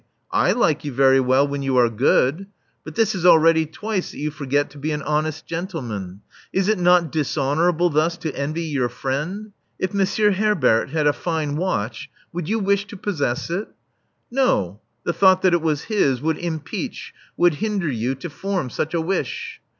[0.33, 2.47] I like you very well when you are good.
[2.83, 6.21] But this is already twice that you forget to be an honest gentleman.
[6.51, 9.51] Is it not dishonorable thus to envy your friend?
[9.77, 13.67] If Monsieur Herbert had a fine watch, would you wish to possess it?
[14.31, 18.95] No, the thought that it was his would impeach— would hinder you to form such
[18.95, 19.61] a wish.